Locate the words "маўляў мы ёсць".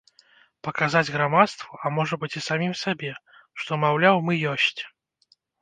3.85-4.75